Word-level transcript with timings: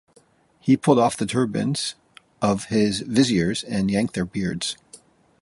He 0.59 0.77
pulled 0.77 0.97
off 0.97 1.15
the 1.15 1.27
turbans 1.27 1.93
of 2.41 2.65
his 2.73 3.01
viziers 3.01 3.63
and 3.63 3.91
yanked 3.91 4.15
their 4.15 4.25
beards. 4.25 4.75